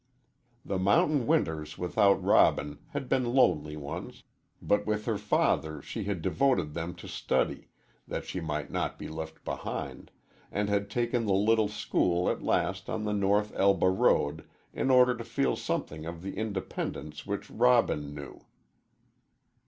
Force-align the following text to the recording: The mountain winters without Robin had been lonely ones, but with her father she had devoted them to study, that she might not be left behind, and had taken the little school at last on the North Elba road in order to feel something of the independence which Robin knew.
The 0.65 0.79
mountain 0.79 1.27
winters 1.27 1.77
without 1.77 2.23
Robin 2.23 2.79
had 2.87 3.07
been 3.07 3.35
lonely 3.35 3.77
ones, 3.77 4.23
but 4.59 4.87
with 4.87 5.05
her 5.05 5.19
father 5.19 5.79
she 5.79 6.05
had 6.05 6.23
devoted 6.23 6.73
them 6.73 6.95
to 6.95 7.07
study, 7.07 7.67
that 8.07 8.25
she 8.25 8.41
might 8.41 8.71
not 8.71 8.97
be 8.97 9.07
left 9.07 9.45
behind, 9.45 10.09
and 10.51 10.69
had 10.69 10.89
taken 10.89 11.27
the 11.27 11.35
little 11.35 11.67
school 11.67 12.31
at 12.31 12.41
last 12.41 12.89
on 12.89 13.03
the 13.03 13.13
North 13.13 13.53
Elba 13.55 13.89
road 13.91 14.49
in 14.73 14.89
order 14.89 15.15
to 15.15 15.23
feel 15.23 15.55
something 15.55 16.07
of 16.07 16.23
the 16.23 16.35
independence 16.35 17.27
which 17.27 17.47
Robin 17.51 18.11
knew. 18.15 18.41